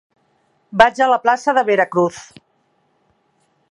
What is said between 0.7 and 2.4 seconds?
Vaig a la plaça de Veracruz.